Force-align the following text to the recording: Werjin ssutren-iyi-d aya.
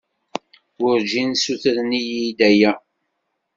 Werjin 0.81 1.31
ssutren-iyi-d 1.35 2.39
aya. 2.49 2.71